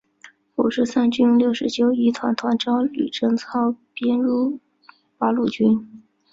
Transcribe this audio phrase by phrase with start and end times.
[0.55, 4.59] 五十三军六九一团团长吕正操编入
[5.19, 6.01] 八路军。